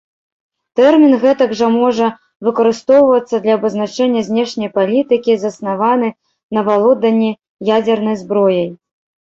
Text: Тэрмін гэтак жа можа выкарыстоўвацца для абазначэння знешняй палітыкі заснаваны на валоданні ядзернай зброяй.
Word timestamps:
Тэрмін 0.77 1.11
гэтак 1.23 1.51
жа 1.59 1.67
можа 1.75 2.07
выкарыстоўвацца 2.47 3.41
для 3.45 3.53
абазначэння 3.61 4.23
знешняй 4.31 4.73
палітыкі 4.79 5.37
заснаваны 5.45 6.09
на 6.59 6.67
валоданні 6.71 7.31
ядзернай 7.77 8.15
зброяй. 8.25 8.69